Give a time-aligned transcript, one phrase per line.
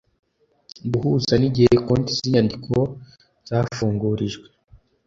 [0.91, 2.73] guhuza n’igihe konti z’inyandiko
[3.47, 4.47] zafungurijwe